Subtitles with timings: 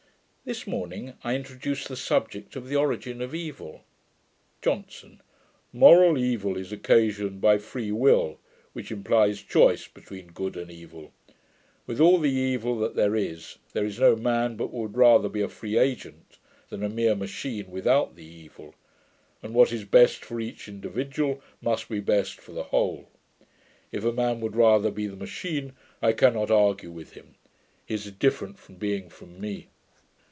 [0.43, 3.85] This morning I introduced the subject of the origin of evil.
[4.63, 5.21] JOHNSON.
[5.71, 8.37] 'Moral evil is occasioned by free will,
[8.73, 11.13] which implies choice between good and evil.
[11.87, 15.39] With all the evil that there is, there is no man but would rather be
[15.41, 16.37] a free agent,
[16.69, 18.73] than a mere machine without the evil;
[19.43, 23.09] and what is best for each individual, must be best for the whole.
[23.91, 27.35] If a man would rather be the machine, I cannot argue with him.
[27.85, 29.69] He is a different being from me.'